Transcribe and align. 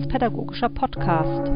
religionspädagogischer 0.00 0.70
Podcast. 0.70 1.46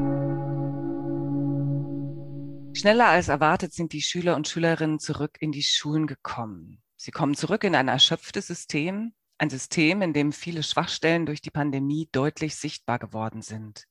Schneller 2.79 3.07
als 3.07 3.29
erwartet 3.29 3.73
sind 3.73 3.93
die 3.93 4.03
Schüler 4.03 4.37
und 4.37 4.49
Schülerinnen 4.49 4.99
zurück 4.99 5.37
in 5.41 5.53
die 5.53 5.63
Schulen 5.63 6.07
gekommen. 6.07 6.83
Sie 6.97 7.11
kommen 7.11 7.35
zurück 7.35 7.65
in 7.65 7.75
ein 7.75 7.89
erschöpftes 7.89 8.47
System, 8.47 9.15
ein 9.39 9.51
System, 9.51 10.03
in 10.03 10.13
dem 10.13 10.33
viele 10.33 10.63
Schwachstellen 10.63 11.27
durch 11.27 11.41
die 11.41 11.51
Pandemie 11.51 12.09
deutlich 12.13 12.57
sichtbar 12.57 12.99
geworden 12.99 13.41
sind. 13.43 13.85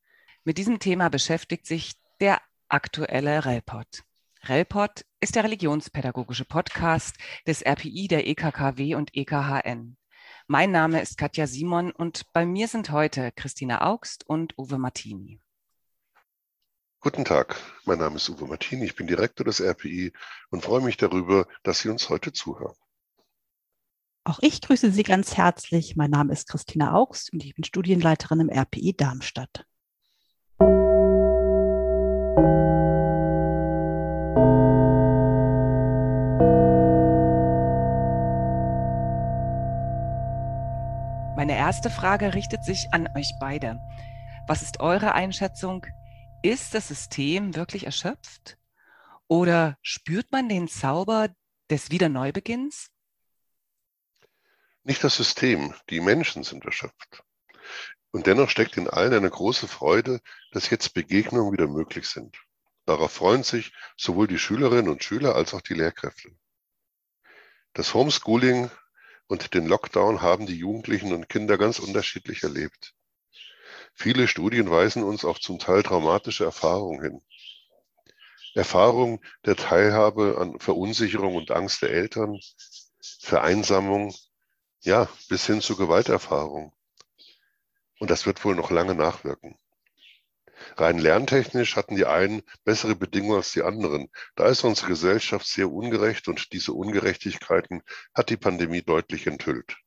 Mit 0.43 0.57
diesem 0.57 0.79
Thema 0.79 1.09
beschäftigt 1.09 1.65
sich 1.65 1.93
der 2.19 2.39
aktuelle 2.67 3.45
Relpot. 3.45 4.03
Relpot 4.43 5.05
ist 5.19 5.35
der 5.35 5.45
religionspädagogische 5.45 6.45
Podcast 6.45 7.15
des 7.47 7.61
RPI 7.65 8.07
der 8.07 8.27
EKKW 8.27 8.95
und 8.95 9.15
EKHN. 9.15 9.97
Mein 10.47 10.71
Name 10.71 11.01
ist 11.01 11.17
Katja 11.17 11.47
Simon 11.47 11.91
und 11.91 12.23
bei 12.33 12.45
mir 12.45 12.67
sind 12.67 12.91
heute 12.91 13.31
Christina 13.31 13.81
Augst 13.81 14.27
und 14.27 14.57
Uwe 14.57 14.77
Martini. 14.77 15.39
Guten 16.99 17.23
Tag, 17.23 17.55
mein 17.85 17.99
Name 17.99 18.17
ist 18.17 18.27
Uwe 18.27 18.45
Martini, 18.45 18.83
ich 18.85 18.95
bin 18.95 19.07
Direktor 19.07 19.45
des 19.45 19.61
RPI 19.61 20.11
und 20.49 20.61
freue 20.61 20.81
mich 20.81 20.97
darüber, 20.97 21.47
dass 21.63 21.79
Sie 21.79 21.87
uns 21.87 22.09
heute 22.09 22.33
zuhören. 22.33 22.75
Auch 24.25 24.39
ich 24.41 24.59
grüße 24.59 24.91
Sie 24.91 25.03
ganz 25.03 25.37
herzlich. 25.37 25.95
Mein 25.95 26.11
Name 26.11 26.33
ist 26.33 26.49
Christina 26.49 26.93
Augst 26.93 27.31
und 27.31 27.43
ich 27.45 27.55
bin 27.55 27.63
Studienleiterin 27.63 28.41
im 28.41 28.49
RPI 28.49 28.95
Darmstadt. 28.97 29.65
Meine 41.43 41.57
erste 41.57 41.89
Frage 41.89 42.35
richtet 42.35 42.63
sich 42.63 42.93
an 42.93 43.09
euch 43.17 43.33
beide. 43.37 43.77
Was 44.47 44.61
ist 44.61 44.79
eure 44.79 45.13
Einschätzung? 45.13 45.85
Ist 46.41 46.73
das 46.73 46.87
System 46.87 47.53
wirklich 47.57 47.85
erschöpft? 47.85 48.57
Oder 49.27 49.77
spürt 49.81 50.31
man 50.31 50.47
den 50.47 50.69
Zauber 50.69 51.27
des 51.69 51.91
Wiederneubeginns? 51.91 52.91
Nicht 54.83 55.03
das 55.03 55.17
System, 55.17 55.73
die 55.89 55.99
Menschen 55.99 56.45
sind 56.45 56.63
erschöpft. 56.63 57.25
Und 58.11 58.25
dennoch 58.25 58.49
steckt 58.49 58.77
in 58.77 58.89
allen 58.89 59.13
eine 59.13 59.29
große 59.29 59.67
Freude, 59.67 60.21
dass 60.53 60.69
jetzt 60.69 60.93
Begegnungen 60.93 61.51
wieder 61.51 61.67
möglich 61.67 62.07
sind. 62.07 62.37
Darauf 62.85 63.11
freuen 63.11 63.43
sich 63.43 63.73
sowohl 63.97 64.29
die 64.29 64.39
Schülerinnen 64.39 64.87
und 64.87 65.03
Schüler 65.03 65.35
als 65.35 65.53
auch 65.53 65.59
die 65.59 65.73
Lehrkräfte. 65.73 66.29
Das 67.73 67.93
Homeschooling 67.93 68.71
und 69.27 69.53
den 69.53 69.65
Lockdown 69.65 70.21
haben 70.21 70.45
die 70.45 70.57
Jugendlichen 70.57 71.13
und 71.13 71.29
Kinder 71.29 71.57
ganz 71.57 71.79
unterschiedlich 71.79 72.43
erlebt. 72.43 72.93
Viele 73.93 74.27
Studien 74.27 74.69
weisen 74.69 75.03
uns 75.03 75.23
auf 75.23 75.39
zum 75.39 75.59
Teil 75.59 75.83
traumatische 75.83 76.45
Erfahrungen 76.45 77.01
hin. 77.01 77.21
Erfahrungen 78.55 79.19
der 79.45 79.55
Teilhabe 79.55 80.37
an 80.39 80.59
Verunsicherung 80.59 81.35
und 81.35 81.51
Angst 81.51 81.81
der 81.81 81.91
Eltern, 81.91 82.39
Vereinsamung, 83.01 84.13
ja, 84.81 85.07
bis 85.29 85.45
hin 85.45 85.61
zu 85.61 85.75
Gewalterfahrung. 85.75 86.73
Und 87.99 88.11
das 88.11 88.25
wird 88.25 88.43
wohl 88.43 88.55
noch 88.55 88.69
lange 88.69 88.95
nachwirken. 88.95 89.57
Rein 90.77 90.97
lerntechnisch 90.97 91.75
hatten 91.75 91.95
die 91.95 92.05
einen 92.05 92.41
bessere 92.63 92.95
Bedingungen 92.95 93.37
als 93.37 93.51
die 93.51 93.63
anderen. 93.63 94.09
Da 94.35 94.47
ist 94.47 94.63
unsere 94.63 94.87
Gesellschaft 94.87 95.47
sehr 95.47 95.71
ungerecht 95.71 96.27
und 96.27 96.53
diese 96.53 96.73
Ungerechtigkeiten 96.73 97.83
hat 98.13 98.29
die 98.29 98.37
Pandemie 98.37 98.81
deutlich 98.81 99.27
enthüllt. 99.27 99.77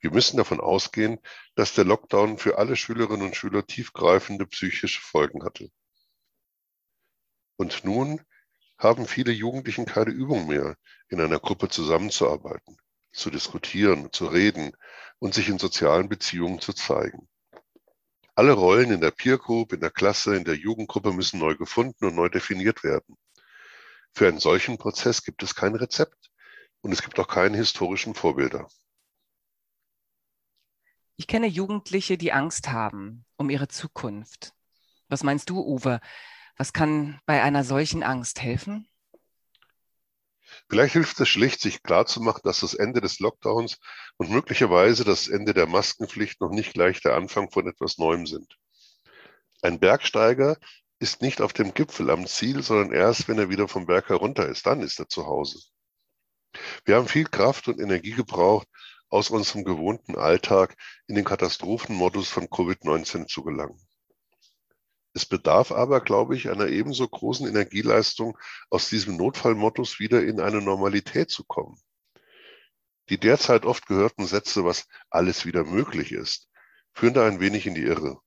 Wir 0.00 0.10
müssen 0.10 0.36
davon 0.36 0.60
ausgehen, 0.60 1.18
dass 1.54 1.74
der 1.74 1.84
Lockdown 1.84 2.36
für 2.36 2.58
alle 2.58 2.76
Schülerinnen 2.76 3.26
und 3.26 3.36
Schüler 3.36 3.66
tiefgreifende 3.66 4.46
psychische 4.46 5.00
Folgen 5.00 5.44
hatte. 5.44 5.70
Und 7.56 7.84
nun 7.84 8.20
haben 8.78 9.06
viele 9.06 9.32
Jugendlichen 9.32 9.86
keine 9.86 10.10
Übung 10.10 10.46
mehr, 10.46 10.76
in 11.08 11.20
einer 11.20 11.38
Gruppe 11.38 11.68
zusammenzuarbeiten, 11.68 12.76
zu 13.12 13.30
diskutieren, 13.30 14.12
zu 14.12 14.26
reden 14.26 14.76
und 15.20 15.32
sich 15.32 15.48
in 15.48 15.58
sozialen 15.58 16.08
Beziehungen 16.08 16.60
zu 16.60 16.74
zeigen. 16.74 17.28
Alle 18.36 18.52
Rollen 18.52 18.90
in 18.90 19.00
der 19.00 19.12
Peer 19.12 19.38
Group, 19.38 19.72
in 19.72 19.80
der 19.80 19.90
Klasse, 19.90 20.34
in 20.34 20.44
der 20.44 20.56
Jugendgruppe 20.56 21.12
müssen 21.12 21.38
neu 21.38 21.54
gefunden 21.54 22.04
und 22.04 22.16
neu 22.16 22.28
definiert 22.28 22.82
werden. 22.82 23.16
Für 24.12 24.26
einen 24.26 24.40
solchen 24.40 24.76
Prozess 24.76 25.22
gibt 25.22 25.42
es 25.42 25.54
kein 25.54 25.74
Rezept 25.76 26.30
und 26.80 26.92
es 26.92 27.02
gibt 27.02 27.18
auch 27.20 27.28
keine 27.28 27.56
historischen 27.56 28.14
Vorbilder. 28.14 28.68
Ich 31.16 31.28
kenne 31.28 31.46
Jugendliche, 31.46 32.18
die 32.18 32.32
Angst 32.32 32.72
haben 32.72 33.24
um 33.36 33.50
ihre 33.50 33.68
Zukunft. 33.68 34.52
Was 35.08 35.22
meinst 35.22 35.48
du, 35.50 35.60
Uwe? 35.60 36.00
Was 36.56 36.72
kann 36.72 37.20
bei 37.26 37.42
einer 37.42 37.62
solchen 37.62 38.02
Angst 38.02 38.42
helfen? 38.42 38.88
Vielleicht 40.68 40.94
hilft 40.94 41.20
es 41.20 41.28
schlicht, 41.28 41.60
sich 41.60 41.82
klarzumachen, 41.82 42.40
dass 42.44 42.60
das 42.60 42.74
Ende 42.74 43.00
des 43.00 43.20
Lockdowns 43.20 43.78
und 44.16 44.30
möglicherweise 44.30 45.04
das 45.04 45.28
Ende 45.28 45.54
der 45.54 45.66
Maskenpflicht 45.66 46.40
noch 46.40 46.50
nicht 46.50 46.72
gleich 46.72 47.00
der 47.02 47.14
Anfang 47.14 47.50
von 47.50 47.68
etwas 47.68 47.98
Neuem 47.98 48.26
sind. 48.26 48.56
Ein 49.62 49.78
Bergsteiger 49.78 50.56
ist 50.98 51.22
nicht 51.22 51.40
auf 51.40 51.52
dem 51.52 51.74
Gipfel 51.74 52.10
am 52.10 52.26
Ziel, 52.26 52.62
sondern 52.62 52.92
erst, 52.92 53.28
wenn 53.28 53.38
er 53.38 53.50
wieder 53.50 53.68
vom 53.68 53.86
Berg 53.86 54.08
herunter 54.08 54.48
ist, 54.48 54.66
dann 54.66 54.80
ist 54.80 54.98
er 54.98 55.08
zu 55.08 55.26
Hause. 55.26 55.60
Wir 56.84 56.96
haben 56.96 57.08
viel 57.08 57.26
Kraft 57.26 57.68
und 57.68 57.80
Energie 57.80 58.12
gebraucht, 58.12 58.68
aus 59.08 59.30
unserem 59.30 59.64
gewohnten 59.64 60.16
Alltag 60.16 60.76
in 61.06 61.14
den 61.14 61.24
Katastrophenmodus 61.24 62.28
von 62.28 62.46
Covid-19 62.48 63.26
zu 63.26 63.44
gelangen. 63.44 63.80
Es 65.14 65.24
bedarf 65.24 65.70
aber, 65.70 66.00
glaube 66.00 66.36
ich, 66.36 66.50
einer 66.50 66.66
ebenso 66.66 67.06
großen 67.06 67.46
Energieleistung, 67.46 68.36
aus 68.68 68.88
diesem 68.88 69.16
Notfallmodus 69.16 70.00
wieder 70.00 70.24
in 70.24 70.40
eine 70.40 70.60
Normalität 70.60 71.30
zu 71.30 71.44
kommen. 71.44 71.80
Die 73.08 73.18
derzeit 73.18 73.64
oft 73.64 73.86
gehörten 73.86 74.26
Sätze, 74.26 74.64
was 74.64 74.88
alles 75.10 75.46
wieder 75.46 75.64
möglich 75.64 76.10
ist, 76.10 76.48
führen 76.92 77.14
da 77.14 77.26
ein 77.26 77.38
wenig 77.38 77.66
in 77.66 77.74
die 77.74 77.82
Irre. 77.82 78.18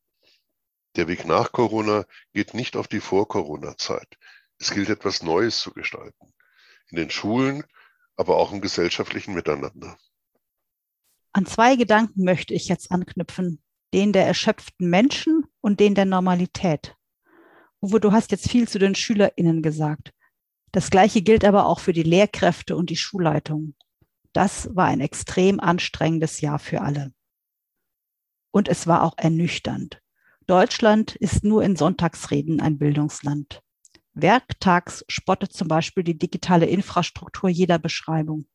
Der 0.95 1.09
Weg 1.09 1.25
nach 1.25 1.51
Corona 1.51 2.05
geht 2.33 2.53
nicht 2.53 2.77
auf 2.77 2.87
die 2.87 3.01
Vor-Corona-Zeit. 3.01 4.17
Es 4.57 4.71
gilt 4.71 4.89
etwas 4.89 5.21
Neues 5.21 5.59
zu 5.59 5.73
gestalten. 5.73 6.33
In 6.89 6.95
den 6.95 7.09
Schulen, 7.09 7.65
aber 8.15 8.37
auch 8.37 8.53
im 8.53 8.61
gesellschaftlichen 8.61 9.33
Miteinander. 9.33 9.97
An 11.33 11.45
zwei 11.45 11.75
Gedanken 11.75 12.23
möchte 12.23 12.53
ich 12.53 12.67
jetzt 12.69 12.91
anknüpfen 12.91 13.61
den 13.93 14.13
der 14.13 14.25
erschöpften 14.27 14.89
Menschen 14.89 15.45
und 15.61 15.79
den 15.79 15.95
der 15.95 16.05
Normalität. 16.05 16.95
Uwe, 17.81 17.99
du 17.99 18.11
hast 18.11 18.31
jetzt 18.31 18.49
viel 18.49 18.67
zu 18.67 18.79
den 18.79 18.95
SchülerInnen 18.95 19.61
gesagt. 19.61 20.13
Das 20.71 20.89
Gleiche 20.89 21.21
gilt 21.21 21.45
aber 21.45 21.65
auch 21.65 21.79
für 21.79 21.93
die 21.93 22.03
Lehrkräfte 22.03 22.75
und 22.75 22.89
die 22.89 22.97
Schulleitung. 22.97 23.75
Das 24.33 24.69
war 24.75 24.85
ein 24.85 24.99
extrem 24.99 25.59
anstrengendes 25.59 26.41
Jahr 26.41 26.59
für 26.59 26.81
alle. 26.81 27.13
Und 28.51 28.67
es 28.67 28.87
war 28.87 29.03
auch 29.03 29.13
ernüchternd. 29.17 30.01
Deutschland 30.47 31.15
ist 31.15 31.43
nur 31.43 31.63
in 31.63 31.75
Sonntagsreden 31.75 32.61
ein 32.61 32.77
Bildungsland. 32.77 33.61
Werktags 34.13 35.05
spottet 35.07 35.53
zum 35.53 35.67
Beispiel 35.67 36.03
die 36.03 36.17
digitale 36.17 36.65
Infrastruktur 36.65 37.49
jeder 37.49 37.79
Beschreibung. 37.79 38.45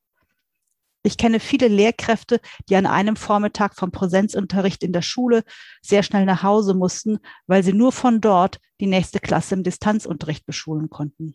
Ich 1.05 1.17
kenne 1.17 1.41
viele 1.41 1.67
Lehrkräfte, 1.67 2.41
die 2.69 2.77
an 2.77 2.87
einem 2.87 3.17
Vormittag 3.17 3.75
vom 3.75 3.91
Präsenzunterricht 3.91 4.85
in 4.85 4.93
der 4.93 5.03
Schule 5.03 5.43
sehr 5.81 6.05
schnell 6.05 6.25
nach 6.25 6.45
Hause 6.45 6.75
mussten, 6.75 7.19
weil 7.47 7.65
sie 7.65 7.73
nur 7.73 7.91
von 7.91 8.21
dort 8.21 8.61
die 8.81 8.87
nächste 8.87 9.19
Klasse 9.19 9.57
im 9.57 9.65
Distanzunterricht 9.65 10.47
beschulen 10.47 10.91
konnten. 10.91 11.35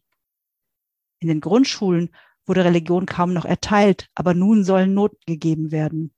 In 1.19 1.27
den 1.27 1.41
Grundschulen 1.41 2.15
wurde 2.45 2.63
Religion 2.63 3.05
kaum 3.05 3.33
noch 3.33 3.43
erteilt, 3.43 4.07
aber 4.15 4.33
nun 4.33 4.63
sollen 4.63 4.93
Noten 4.93 5.19
gegeben 5.25 5.71
werden. 5.71 6.13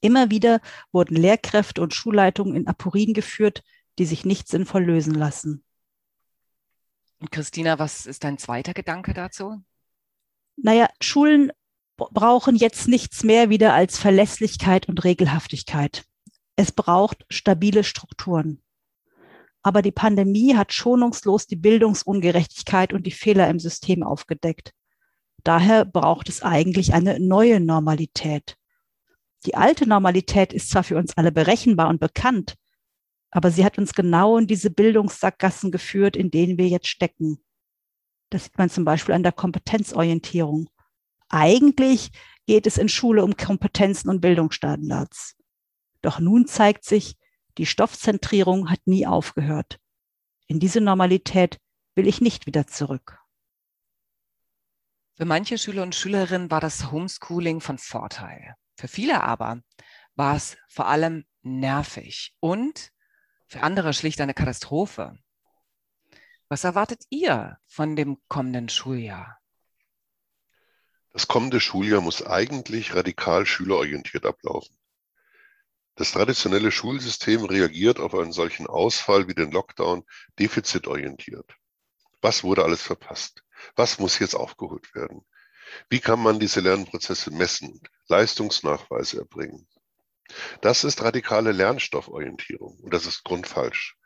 Immer 0.00 0.30
wieder 0.30 0.60
wurden 0.92 1.16
Lehrkräfte 1.16 1.80
und 1.80 1.94
Schulleitungen 1.94 2.56
in 2.56 2.66
Aporien 2.66 3.14
geführt, 3.14 3.62
die 3.98 4.06
sich 4.06 4.24
nicht 4.24 4.48
sinnvoll 4.48 4.84
lösen 4.84 5.14
lassen. 5.14 5.64
Und 7.20 7.30
Christina, 7.30 7.78
was 7.78 8.06
ist 8.06 8.24
dein 8.24 8.38
zweiter 8.38 8.74
Gedanke 8.74 9.14
dazu? 9.14 9.62
Naja, 10.56 10.88
Schulen 11.00 11.52
brauchen 12.12 12.56
jetzt 12.56 12.88
nichts 12.88 13.22
mehr 13.22 13.50
wieder 13.50 13.74
als 13.74 13.98
Verlässlichkeit 13.98 14.88
und 14.88 15.04
Regelhaftigkeit. 15.04 16.04
Es 16.56 16.72
braucht 16.72 17.24
stabile 17.28 17.84
Strukturen. 17.84 18.62
Aber 19.62 19.82
die 19.82 19.92
Pandemie 19.92 20.56
hat 20.56 20.72
schonungslos 20.72 21.46
die 21.46 21.56
Bildungsungerechtigkeit 21.56 22.92
und 22.92 23.06
die 23.06 23.10
Fehler 23.10 23.48
im 23.48 23.58
System 23.58 24.02
aufgedeckt. 24.02 24.72
Daher 25.44 25.84
braucht 25.84 26.28
es 26.28 26.42
eigentlich 26.42 26.94
eine 26.94 27.20
neue 27.20 27.60
Normalität. 27.60 28.56
Die 29.46 29.54
alte 29.54 29.86
Normalität 29.86 30.52
ist 30.52 30.70
zwar 30.70 30.84
für 30.84 30.96
uns 30.96 31.16
alle 31.16 31.32
berechenbar 31.32 31.88
und 31.88 32.00
bekannt, 32.00 32.56
aber 33.30 33.50
sie 33.50 33.64
hat 33.64 33.78
uns 33.78 33.94
genau 33.94 34.36
in 34.36 34.46
diese 34.46 34.70
Bildungssackgassen 34.70 35.70
geführt, 35.70 36.16
in 36.16 36.30
denen 36.30 36.58
wir 36.58 36.68
jetzt 36.68 36.88
stecken. 36.88 37.42
Das 38.30 38.44
sieht 38.44 38.58
man 38.58 38.70
zum 38.70 38.84
Beispiel 38.84 39.14
an 39.14 39.22
der 39.22 39.32
Kompetenzorientierung. 39.32 40.68
Eigentlich 41.30 42.10
geht 42.46 42.66
es 42.66 42.76
in 42.76 42.88
Schule 42.88 43.24
um 43.24 43.36
Kompetenzen 43.36 44.10
und 44.10 44.20
Bildungsstandards. 44.20 45.36
Doch 46.02 46.18
nun 46.18 46.46
zeigt 46.46 46.84
sich, 46.84 47.16
Die 47.58 47.66
Stoffzentrierung 47.66 48.70
hat 48.70 48.80
nie 48.86 49.06
aufgehört. 49.06 49.78
In 50.46 50.60
diese 50.60 50.80
Normalität 50.80 51.58
will 51.94 52.06
ich 52.06 52.20
nicht 52.20 52.46
wieder 52.46 52.66
zurück. 52.66 53.18
Für 55.14 55.24
manche 55.24 55.58
Schüler 55.58 55.82
und 55.82 55.94
Schülerinnen 55.94 56.50
war 56.50 56.60
das 56.60 56.90
Homeschooling 56.90 57.60
von 57.60 57.76
Vorteil. 57.76 58.54
Für 58.76 58.88
viele 58.88 59.22
aber 59.22 59.62
war 60.14 60.36
es 60.36 60.56
vor 60.68 60.86
allem 60.86 61.24
nervig 61.42 62.34
und 62.40 62.92
für 63.46 63.62
andere 63.62 63.92
schlicht 63.92 64.20
eine 64.20 64.32
Katastrophe. 64.32 65.18
Was 66.48 66.64
erwartet 66.64 67.04
ihr 67.10 67.58
von 67.66 67.96
dem 67.96 68.18
kommenden 68.28 68.68
Schuljahr? 68.68 69.39
Das 71.12 71.26
kommende 71.26 71.60
Schuljahr 71.60 72.00
muss 72.00 72.24
eigentlich 72.24 72.94
radikal 72.94 73.44
schülerorientiert 73.44 74.26
ablaufen. 74.26 74.76
Das 75.96 76.12
traditionelle 76.12 76.70
Schulsystem 76.70 77.44
reagiert 77.44 77.98
auf 77.98 78.14
einen 78.14 78.32
solchen 78.32 78.66
Ausfall 78.66 79.28
wie 79.28 79.34
den 79.34 79.50
Lockdown 79.50 80.04
defizitorientiert. 80.38 81.56
Was 82.22 82.44
wurde 82.44 82.64
alles 82.64 82.82
verpasst? 82.82 83.42
Was 83.76 83.98
muss 83.98 84.18
jetzt 84.18 84.34
aufgeholt 84.34 84.94
werden? 84.94 85.26
Wie 85.88 86.00
kann 86.00 86.20
man 86.20 86.40
diese 86.40 86.60
Lernprozesse 86.60 87.30
messen, 87.30 87.80
Leistungsnachweise 88.08 89.18
erbringen? 89.18 89.68
Das 90.60 90.84
ist 90.84 91.02
radikale 91.02 91.52
Lernstofforientierung 91.52 92.78
und 92.78 92.94
das 92.94 93.06
ist 93.06 93.24
grundfalsch. 93.24 93.96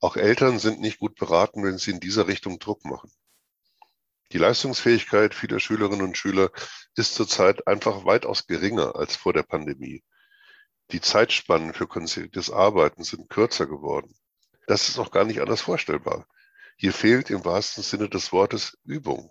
Auch 0.00 0.16
Eltern 0.16 0.58
sind 0.58 0.80
nicht 0.80 0.98
gut 0.98 1.16
beraten, 1.16 1.62
wenn 1.62 1.78
sie 1.78 1.90
in 1.90 2.00
dieser 2.00 2.26
Richtung 2.26 2.58
Druck 2.58 2.84
machen. 2.84 3.12
Die 4.32 4.38
Leistungsfähigkeit 4.38 5.34
vieler 5.34 5.58
Schülerinnen 5.58 6.02
und 6.02 6.16
Schüler 6.16 6.50
ist 6.94 7.14
zurzeit 7.14 7.66
einfach 7.66 8.04
weitaus 8.04 8.46
geringer 8.46 8.94
als 8.94 9.16
vor 9.16 9.32
der 9.32 9.42
Pandemie. 9.42 10.04
Die 10.92 11.00
Zeitspannen 11.00 11.74
für 11.74 11.86
konzentriertes 11.86 12.50
Arbeiten 12.50 13.02
sind 13.02 13.28
kürzer 13.28 13.66
geworden. 13.66 14.14
Das 14.66 14.88
ist 14.88 14.98
auch 14.98 15.10
gar 15.10 15.24
nicht 15.24 15.40
anders 15.40 15.62
vorstellbar. 15.62 16.26
Hier 16.76 16.92
fehlt 16.92 17.30
im 17.30 17.44
wahrsten 17.44 17.82
Sinne 17.82 18.08
des 18.08 18.32
Wortes 18.32 18.78
Übung. 18.84 19.30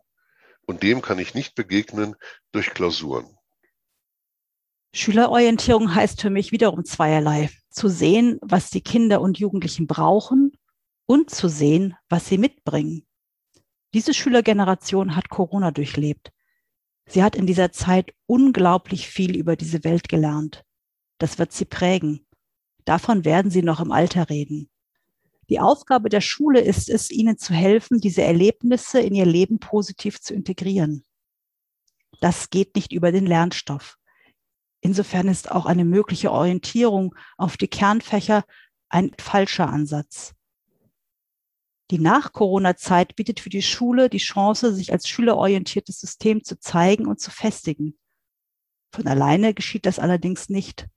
Und 0.65 0.83
dem 0.83 1.01
kann 1.01 1.17
ich 1.17 1.33
nicht 1.33 1.55
begegnen 1.55 2.15
durch 2.51 2.73
Klausuren. 2.73 3.37
Schülerorientierung 4.93 5.95
heißt 5.95 6.21
für 6.21 6.29
mich 6.29 6.51
wiederum 6.51 6.83
zweierlei. 6.83 7.49
Zu 7.69 7.87
sehen, 7.87 8.37
was 8.41 8.69
die 8.69 8.81
Kinder 8.81 9.21
und 9.21 9.39
Jugendlichen 9.39 9.87
brauchen 9.87 10.51
und 11.05 11.29
zu 11.29 11.47
sehen, 11.47 11.95
was 12.09 12.27
sie 12.27 12.37
mitbringen. 12.37 13.05
Diese 13.93 14.13
Schülergeneration 14.13 15.15
hat 15.15 15.29
Corona 15.29 15.71
durchlebt. 15.71 16.31
Sie 17.07 17.23
hat 17.23 17.35
in 17.35 17.47
dieser 17.47 17.71
Zeit 17.71 18.13
unglaublich 18.27 19.07
viel 19.07 19.35
über 19.35 19.55
diese 19.55 19.83
Welt 19.83 20.09
gelernt. 20.09 20.63
Das 21.17 21.39
wird 21.39 21.51
sie 21.51 21.65
prägen. 21.65 22.25
Davon 22.85 23.25
werden 23.25 23.49
sie 23.49 23.63
noch 23.63 23.79
im 23.79 23.91
Alter 23.91 24.29
reden. 24.29 24.69
Die 25.49 25.59
Aufgabe 25.59 26.09
der 26.09 26.21
Schule 26.21 26.61
ist 26.61 26.89
es, 26.89 27.09
ihnen 27.09 27.39
zu 27.39 27.53
helfen, 27.53 27.99
diese 27.99 28.21
Erlebnisse 28.21 28.99
in 28.99 29.15
ihr 29.15 29.25
Leben 29.25 29.59
positiv 29.59 30.21
zu 30.21 30.35
integrieren. 30.35 31.03
Das 32.21 32.51
geht 32.51 32.75
nicht 32.75 32.91
über 32.91 33.11
den 33.11 33.25
Lernstoff. 33.25 33.97
Insofern 34.81 35.27
ist 35.27 35.51
auch 35.51 35.65
eine 35.65 35.85
mögliche 35.85 36.31
Orientierung 36.31 37.15
auf 37.37 37.57
die 37.57 37.67
Kernfächer 37.67 38.45
ein 38.89 39.11
falscher 39.19 39.69
Ansatz. 39.69 40.35
Die 41.91 41.99
Nach-Corona-Zeit 41.99 43.15
bietet 43.15 43.39
für 43.39 43.49
die 43.49 43.63
Schule 43.63 44.09
die 44.09 44.19
Chance, 44.19 44.73
sich 44.73 44.91
als 44.91 45.07
schülerorientiertes 45.07 45.99
System 45.99 46.43
zu 46.43 46.59
zeigen 46.59 47.07
und 47.07 47.19
zu 47.19 47.31
festigen. 47.31 47.97
Von 48.93 49.07
alleine 49.07 49.53
geschieht 49.53 49.85
das 49.85 49.97
allerdings 49.97 50.49
nicht. 50.49 50.87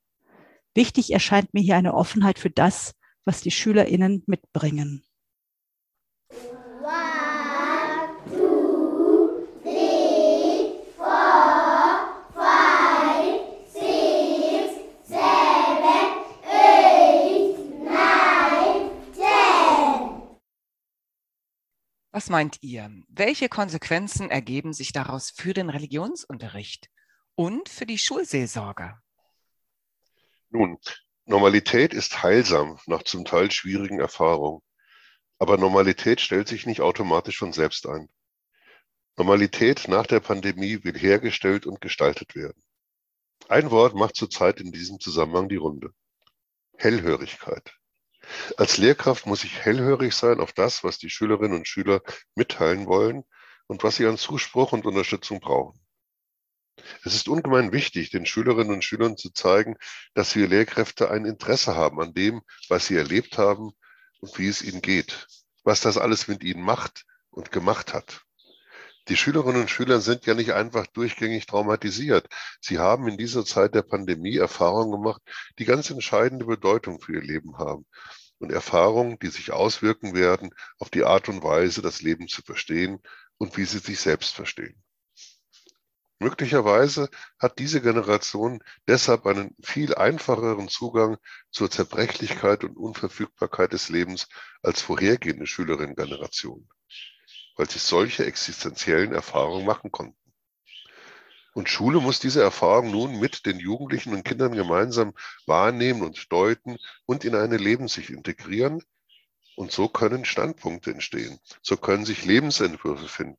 Wichtig 0.74 1.12
erscheint 1.12 1.54
mir 1.54 1.62
hier 1.62 1.76
eine 1.76 1.94
Offenheit 1.94 2.38
für 2.38 2.50
das, 2.50 2.94
was 3.24 3.40
die 3.40 3.50
SchülerInnen 3.50 4.22
mitbringen. 4.26 5.04
Was 22.14 22.28
meint 22.28 22.62
ihr? 22.62 22.90
Welche 23.08 23.48
Konsequenzen 23.48 24.30
ergeben 24.30 24.74
sich 24.74 24.92
daraus 24.92 25.30
für 25.30 25.54
den 25.54 25.70
Religionsunterricht 25.70 26.90
und 27.34 27.70
für 27.70 27.86
die 27.86 27.96
Schulseelsorge? 27.96 29.00
Nun, 30.50 30.78
Normalität 31.24 31.94
ist 31.94 32.22
heilsam 32.22 32.78
nach 32.86 33.02
zum 33.04 33.24
Teil 33.24 33.50
schwierigen 33.50 33.98
Erfahrungen. 33.98 34.60
Aber 35.38 35.56
Normalität 35.56 36.20
stellt 36.20 36.48
sich 36.48 36.66
nicht 36.66 36.82
automatisch 36.82 37.38
von 37.38 37.54
selbst 37.54 37.86
ein. 37.86 38.10
Normalität 39.16 39.88
nach 39.88 40.06
der 40.06 40.20
Pandemie 40.20 40.84
will 40.84 40.98
hergestellt 40.98 41.64
und 41.64 41.80
gestaltet 41.80 42.34
werden. 42.34 42.62
Ein 43.48 43.70
Wort 43.70 43.94
macht 43.94 44.16
zurzeit 44.16 44.60
in 44.60 44.70
diesem 44.70 45.00
Zusammenhang 45.00 45.48
die 45.48 45.56
Runde. 45.56 45.94
Hellhörigkeit. 46.76 47.72
Als 48.56 48.78
Lehrkraft 48.78 49.26
muss 49.26 49.44
ich 49.44 49.60
hellhörig 49.60 50.14
sein 50.14 50.40
auf 50.40 50.52
das, 50.52 50.84
was 50.84 50.98
die 50.98 51.10
Schülerinnen 51.10 51.58
und 51.58 51.68
Schüler 51.68 52.02
mitteilen 52.34 52.86
wollen 52.86 53.24
und 53.66 53.82
was 53.82 53.96
sie 53.96 54.06
an 54.06 54.18
Zuspruch 54.18 54.72
und 54.72 54.86
Unterstützung 54.86 55.40
brauchen. 55.40 55.80
Es 57.04 57.14
ist 57.14 57.28
ungemein 57.28 57.72
wichtig, 57.72 58.10
den 58.10 58.26
Schülerinnen 58.26 58.72
und 58.72 58.84
Schülern 58.84 59.16
zu 59.16 59.30
zeigen, 59.30 59.76
dass 60.14 60.34
wir 60.34 60.48
Lehrkräfte 60.48 61.10
ein 61.10 61.24
Interesse 61.24 61.76
haben 61.76 62.00
an 62.00 62.14
dem, 62.14 62.42
was 62.68 62.86
sie 62.86 62.96
erlebt 62.96 63.38
haben 63.38 63.72
und 64.20 64.38
wie 64.38 64.48
es 64.48 64.62
ihnen 64.62 64.80
geht, 64.80 65.26
was 65.64 65.80
das 65.80 65.98
alles 65.98 66.28
mit 66.28 66.42
ihnen 66.42 66.62
macht 66.62 67.04
und 67.30 67.52
gemacht 67.52 67.92
hat. 67.92 68.22
Die 69.08 69.16
Schülerinnen 69.16 69.62
und 69.62 69.70
Schüler 69.70 70.00
sind 70.00 70.26
ja 70.26 70.34
nicht 70.34 70.52
einfach 70.52 70.86
durchgängig 70.86 71.46
traumatisiert. 71.46 72.28
Sie 72.60 72.78
haben 72.78 73.08
in 73.08 73.16
dieser 73.16 73.44
Zeit 73.44 73.74
der 73.74 73.82
Pandemie 73.82 74.36
Erfahrungen 74.36 74.92
gemacht, 74.92 75.20
die 75.58 75.64
ganz 75.64 75.90
entscheidende 75.90 76.44
Bedeutung 76.44 77.00
für 77.00 77.14
ihr 77.14 77.22
Leben 77.22 77.58
haben. 77.58 77.84
Und 78.38 78.52
Erfahrungen, 78.52 79.18
die 79.20 79.28
sich 79.28 79.50
auswirken 79.50 80.14
werden 80.14 80.54
auf 80.78 80.88
die 80.88 81.02
Art 81.02 81.28
und 81.28 81.42
Weise, 81.42 81.82
das 81.82 82.00
Leben 82.00 82.28
zu 82.28 82.42
verstehen 82.42 83.00
und 83.38 83.56
wie 83.56 83.64
sie 83.64 83.78
sich 83.78 83.98
selbst 83.98 84.36
verstehen. 84.36 84.80
Möglicherweise 86.20 87.10
hat 87.40 87.58
diese 87.58 87.80
Generation 87.80 88.62
deshalb 88.86 89.26
einen 89.26 89.56
viel 89.64 89.96
einfacheren 89.96 90.68
Zugang 90.68 91.16
zur 91.50 91.68
Zerbrechlichkeit 91.68 92.62
und 92.62 92.76
Unverfügbarkeit 92.76 93.72
des 93.72 93.88
Lebens 93.88 94.28
als 94.62 94.80
vorhergehende 94.80 95.46
Schülerinnengenerationen 95.46 96.68
weil 97.56 97.68
sie 97.68 97.78
solche 97.78 98.24
existenziellen 98.24 99.12
Erfahrungen 99.12 99.66
machen 99.66 99.90
konnten. 99.92 100.16
Und 101.54 101.68
Schule 101.68 102.00
muss 102.00 102.18
diese 102.18 102.42
Erfahrung 102.42 102.90
nun 102.90 103.20
mit 103.20 103.44
den 103.44 103.58
Jugendlichen 103.58 104.14
und 104.14 104.24
Kindern 104.24 104.52
gemeinsam 104.52 105.12
wahrnehmen 105.46 106.02
und 106.02 106.32
deuten 106.32 106.78
und 107.04 107.24
in 107.24 107.34
eine 107.34 107.58
Lebenssicht 107.58 108.10
integrieren. 108.10 108.82
Und 109.54 109.70
so 109.70 109.86
können 109.88 110.24
Standpunkte 110.24 110.90
entstehen. 110.90 111.38
So 111.60 111.76
können 111.76 112.06
sich 112.06 112.24
Lebensentwürfe 112.24 113.06
finden. 113.06 113.38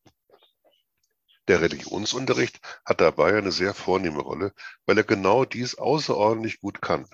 Der 1.48 1.62
Religionsunterricht 1.62 2.62
hat 2.86 3.02
dabei 3.02 3.36
eine 3.36 3.52
sehr 3.52 3.74
vornehme 3.74 4.22
Rolle, 4.22 4.54
weil 4.86 4.98
er 4.98 5.04
genau 5.04 5.44
dies 5.44 5.76
außerordentlich 5.76 6.62
gut 6.62 6.82
kann. 6.82 7.08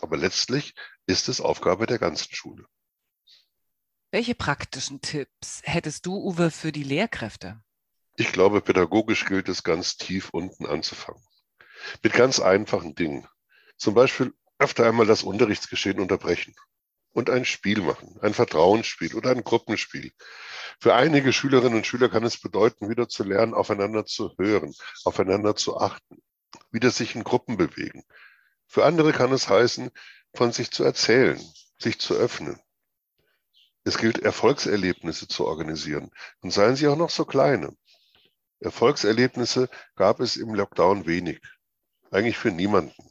Aber 0.00 0.16
letztlich 0.16 0.74
ist 1.06 1.28
es 1.28 1.40
Aufgabe 1.40 1.86
der 1.86 1.98
ganzen 1.98 2.34
Schule. 2.34 2.66
Welche 4.14 4.34
praktischen 4.34 5.00
Tipps 5.00 5.62
hättest 5.64 6.04
du, 6.04 6.14
Uwe, 6.14 6.50
für 6.50 6.70
die 6.70 6.82
Lehrkräfte? 6.82 7.62
Ich 8.16 8.30
glaube, 8.30 8.60
pädagogisch 8.60 9.24
gilt 9.24 9.48
es 9.48 9.62
ganz 9.62 9.96
tief 9.96 10.28
unten 10.32 10.66
anzufangen. 10.66 11.24
Mit 12.02 12.12
ganz 12.12 12.38
einfachen 12.38 12.94
Dingen. 12.94 13.26
Zum 13.78 13.94
Beispiel 13.94 14.34
öfter 14.58 14.84
einmal 14.84 15.06
das 15.06 15.22
Unterrichtsgeschehen 15.22 15.98
unterbrechen 15.98 16.54
und 17.14 17.30
ein 17.30 17.46
Spiel 17.46 17.80
machen, 17.80 18.18
ein 18.20 18.34
Vertrauensspiel 18.34 19.14
oder 19.14 19.30
ein 19.30 19.44
Gruppenspiel. 19.44 20.12
Für 20.78 20.94
einige 20.94 21.32
Schülerinnen 21.32 21.78
und 21.78 21.86
Schüler 21.86 22.10
kann 22.10 22.24
es 22.24 22.38
bedeuten, 22.38 22.90
wieder 22.90 23.08
zu 23.08 23.24
lernen, 23.24 23.54
aufeinander 23.54 24.04
zu 24.04 24.34
hören, 24.36 24.74
aufeinander 25.04 25.56
zu 25.56 25.78
achten, 25.78 26.22
wieder 26.70 26.90
sich 26.90 27.14
in 27.14 27.24
Gruppen 27.24 27.56
bewegen. 27.56 28.04
Für 28.66 28.84
andere 28.84 29.12
kann 29.12 29.32
es 29.32 29.48
heißen, 29.48 29.90
von 30.34 30.52
sich 30.52 30.70
zu 30.70 30.84
erzählen, 30.84 31.40
sich 31.78 31.98
zu 31.98 32.12
öffnen, 32.12 32.60
es 33.84 33.98
gilt, 33.98 34.18
Erfolgserlebnisse 34.18 35.28
zu 35.28 35.46
organisieren. 35.46 36.10
Und 36.40 36.52
seien 36.52 36.76
sie 36.76 36.88
auch 36.88 36.96
noch 36.96 37.10
so 37.10 37.24
kleine. 37.24 37.76
Erfolgserlebnisse 38.60 39.68
gab 39.96 40.20
es 40.20 40.36
im 40.36 40.54
Lockdown 40.54 41.06
wenig. 41.06 41.40
Eigentlich 42.10 42.38
für 42.38 42.50
niemanden. 42.50 43.10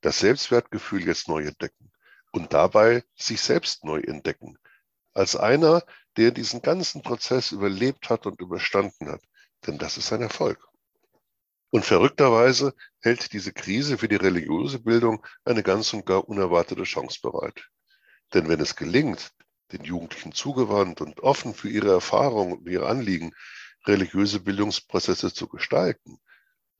Das 0.00 0.18
Selbstwertgefühl 0.18 1.06
jetzt 1.06 1.28
neu 1.28 1.44
entdecken 1.44 1.92
und 2.32 2.52
dabei 2.52 3.04
sich 3.14 3.40
selbst 3.40 3.84
neu 3.84 4.00
entdecken. 4.00 4.58
Als 5.12 5.36
einer, 5.36 5.82
der 6.16 6.30
diesen 6.30 6.62
ganzen 6.62 7.02
Prozess 7.02 7.52
überlebt 7.52 8.10
hat 8.10 8.26
und 8.26 8.40
überstanden 8.40 9.08
hat. 9.08 9.22
Denn 9.66 9.78
das 9.78 9.96
ist 9.96 10.12
ein 10.12 10.22
Erfolg. 10.22 10.66
Und 11.70 11.84
verrückterweise 11.84 12.74
hält 13.00 13.32
diese 13.32 13.52
Krise 13.52 13.98
für 13.98 14.08
die 14.08 14.16
religiöse 14.16 14.78
Bildung 14.78 15.26
eine 15.44 15.62
ganz 15.62 15.92
und 15.92 16.06
gar 16.06 16.28
unerwartete 16.28 16.84
Chance 16.84 17.18
bereit. 17.20 17.68
Denn 18.32 18.48
wenn 18.48 18.60
es 18.60 18.76
gelingt, 18.76 19.32
den 19.74 19.84
Jugendlichen 19.84 20.32
zugewandt 20.32 21.00
und 21.00 21.20
offen 21.20 21.54
für 21.54 21.68
ihre 21.68 21.90
Erfahrungen 21.90 22.54
und 22.54 22.68
ihre 22.68 22.86
Anliegen 22.86 23.32
religiöse 23.86 24.40
Bildungsprozesse 24.40 25.32
zu 25.32 25.48
gestalten, 25.48 26.18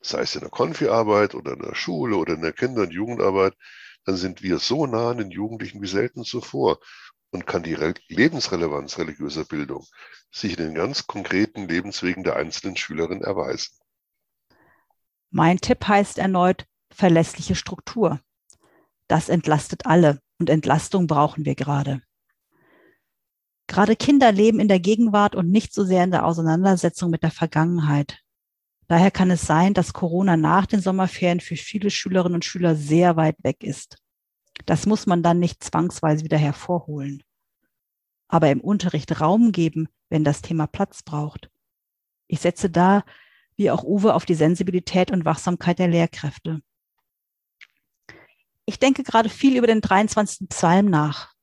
sei 0.01 0.21
es 0.21 0.35
in 0.35 0.41
der 0.41 0.49
Konfi-Arbeit 0.49 1.35
oder 1.35 1.53
in 1.53 1.61
der 1.61 1.75
Schule 1.75 2.15
oder 2.17 2.33
in 2.33 2.41
der 2.41 2.53
Kinder- 2.53 2.83
und 2.83 2.91
Jugendarbeit, 2.91 3.55
dann 4.05 4.15
sind 4.15 4.41
wir 4.41 4.59
so 4.59 4.85
nah 4.85 5.11
an 5.11 5.17
den 5.17 5.31
Jugendlichen 5.31 5.81
wie 5.81 5.87
selten 5.87 6.23
zuvor 6.23 6.79
und 7.31 7.45
kann 7.45 7.63
die 7.63 7.75
Lebensrelevanz 8.07 8.97
religiöser 8.97 9.45
Bildung 9.45 9.85
sich 10.31 10.57
in 10.57 10.65
den 10.65 10.75
ganz 10.75 11.07
konkreten 11.07 11.67
Lebenswegen 11.67 12.23
der 12.23 12.35
einzelnen 12.35 12.77
Schülerin 12.77 13.21
erweisen. 13.21 13.77
Mein 15.31 15.57
Tipp 15.57 15.87
heißt 15.87 16.17
erneut 16.17 16.65
verlässliche 16.93 17.55
Struktur. 17.55 18.21
Das 19.07 19.27
entlastet 19.27 19.85
alle 19.85 20.19
und 20.39 20.49
Entlastung 20.49 21.07
brauchen 21.07 21.45
wir 21.45 21.55
gerade. 21.55 22.01
Gerade 23.75 23.97
Kinder 23.97 24.31
leben 24.31 24.61
in 24.61 24.69
der 24.69 24.79
Gegenwart 24.79 25.35
und 25.35 25.51
nicht 25.51 25.73
so 25.73 25.83
sehr 25.83 26.05
in 26.05 26.11
der 26.11 26.25
Auseinandersetzung 26.25 27.09
mit 27.09 27.23
der 27.23 27.31
Vergangenheit. 27.31 28.21
Daher 28.87 29.11
kann 29.11 29.29
es 29.29 29.41
sein, 29.41 29.73
dass 29.73 29.91
Corona 29.91 30.37
nach 30.37 30.65
den 30.65 30.79
Sommerferien 30.79 31.41
für 31.41 31.57
viele 31.57 31.89
Schülerinnen 31.89 32.35
und 32.35 32.45
Schüler 32.45 32.77
sehr 32.77 33.17
weit 33.17 33.35
weg 33.43 33.65
ist. 33.65 33.97
Das 34.65 34.85
muss 34.85 35.07
man 35.07 35.23
dann 35.23 35.39
nicht 35.39 35.61
zwangsweise 35.61 36.23
wieder 36.23 36.37
hervorholen. 36.37 37.21
Aber 38.29 38.49
im 38.49 38.61
Unterricht 38.61 39.19
Raum 39.19 39.51
geben, 39.51 39.89
wenn 40.07 40.23
das 40.23 40.41
Thema 40.41 40.67
Platz 40.67 41.03
braucht. 41.03 41.49
Ich 42.27 42.39
setze 42.39 42.69
da 42.69 43.03
wie 43.57 43.71
auch 43.71 43.83
Uwe 43.83 44.13
auf 44.13 44.23
die 44.23 44.35
Sensibilität 44.35 45.11
und 45.11 45.25
Wachsamkeit 45.25 45.79
der 45.79 45.89
Lehrkräfte. 45.89 46.61
Ich 48.65 48.79
denke 48.79 49.03
gerade 49.03 49.27
viel 49.27 49.57
über 49.57 49.67
den 49.67 49.81
23. 49.81 50.47
Psalm 50.47 50.85
nach. 50.85 51.34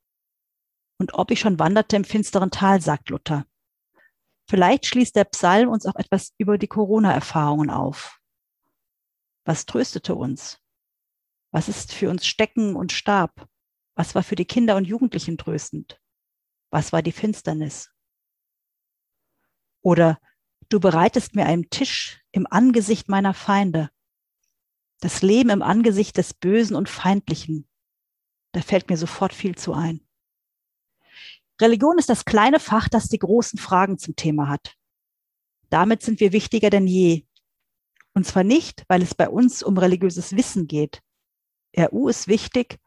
Und 1.02 1.14
ob 1.14 1.32
ich 1.32 1.40
schon 1.40 1.58
wanderte 1.58 1.96
im 1.96 2.04
finsteren 2.04 2.52
Tal, 2.52 2.80
sagt 2.80 3.08
Luther. 3.08 3.44
Vielleicht 4.48 4.86
schließt 4.86 5.16
der 5.16 5.24
Psalm 5.24 5.68
uns 5.68 5.84
auch 5.84 5.96
etwas 5.96 6.32
über 6.38 6.58
die 6.58 6.68
Corona-Erfahrungen 6.68 7.70
auf. 7.70 8.20
Was 9.44 9.66
tröstete 9.66 10.14
uns? 10.14 10.60
Was 11.50 11.68
ist 11.68 11.92
für 11.92 12.08
uns 12.08 12.24
Stecken 12.24 12.76
und 12.76 12.92
Stab? 12.92 13.48
Was 13.96 14.14
war 14.14 14.22
für 14.22 14.36
die 14.36 14.44
Kinder 14.44 14.76
und 14.76 14.84
Jugendlichen 14.84 15.38
tröstend? 15.38 16.00
Was 16.70 16.92
war 16.92 17.02
die 17.02 17.10
Finsternis? 17.10 17.90
Oder 19.80 20.20
Du 20.68 20.78
bereitest 20.78 21.34
mir 21.34 21.46
einen 21.46 21.68
Tisch 21.68 22.22
im 22.30 22.46
Angesicht 22.48 23.08
meiner 23.08 23.34
Feinde. 23.34 23.90
Das 25.00 25.20
Leben 25.20 25.50
im 25.50 25.62
Angesicht 25.62 26.16
des 26.16 26.32
Bösen 26.32 26.76
und 26.76 26.88
Feindlichen. 26.88 27.68
Da 28.52 28.62
fällt 28.62 28.88
mir 28.88 28.96
sofort 28.96 29.32
viel 29.32 29.56
zu 29.56 29.74
ein. 29.74 30.06
Religion 31.62 31.98
ist 31.98 32.08
das 32.08 32.24
kleine 32.24 32.60
Fach, 32.60 32.88
das 32.88 33.08
die 33.08 33.18
großen 33.18 33.58
Fragen 33.58 33.96
zum 33.96 34.16
Thema 34.16 34.48
hat. 34.48 34.74
Damit 35.70 36.02
sind 36.02 36.20
wir 36.20 36.32
wichtiger 36.32 36.68
denn 36.68 36.86
je. 36.86 37.24
Und 38.14 38.26
zwar 38.26 38.44
nicht, 38.44 38.84
weil 38.88 39.00
es 39.00 39.14
bei 39.14 39.28
uns 39.28 39.62
um 39.62 39.78
religiöses 39.78 40.36
Wissen 40.36 40.66
geht. 40.66 41.00
RU 41.78 42.08
ist 42.08 42.28
wichtig, 42.28 42.78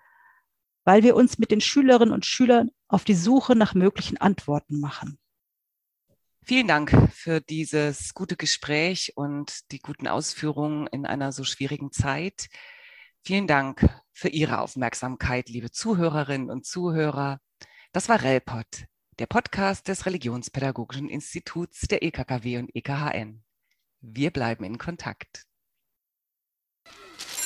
weil 0.84 1.02
wir 1.02 1.16
uns 1.16 1.40
mit 1.40 1.52
den 1.52 1.62
Schülerinnen 1.62 2.14
und 2.14 2.26
Schülern 2.26 2.70
auf 2.88 3.04
die 3.06 3.16
Suche 3.16 3.56
nach 3.56 3.74
möglichen 3.74 4.18
Antworten 4.18 4.80
machen. 4.80 5.18
Vielen 6.44 6.68
Dank 6.68 6.92
für 7.12 7.42
dieses 7.42 8.14
gute 8.14 8.36
Gespräch 8.36 9.14
und 9.16 9.72
die 9.72 9.80
guten 9.80 10.08
Ausführungen 10.08 10.86
in 10.88 11.08
einer 11.08 11.32
so 11.32 11.44
schwierigen 11.44 11.92
Zeit. 11.92 12.50
Vielen 13.24 13.48
Dank 13.48 13.90
für 14.14 14.30
Ihre 14.30 14.60
Aufmerksamkeit, 14.60 15.50
liebe 15.50 15.72
Zuhörerinnen 15.72 16.52
und 16.52 16.68
Zuhörer. 16.68 17.40
Das 17.96 18.10
war 18.10 18.22
RELPOD, 18.22 18.88
der 19.20 19.26
Podcast 19.26 19.88
des 19.88 20.06
Religionspädagogischen 20.06 21.08
Instituts 21.08 21.88
der 21.88 22.04
EKKW 22.04 22.58
und 22.58 22.76
EKHN. 22.76 23.42
Wir 24.02 24.32
bleiben 24.32 24.66
in 24.66 24.78
Kontakt. 24.78 25.46
Ah! 26.90 27.46